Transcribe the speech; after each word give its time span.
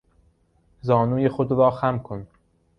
زانوی 0.81 1.29
خود 1.29 1.51
را 1.51 1.71
خم 1.71 1.99
کن. 1.99 2.27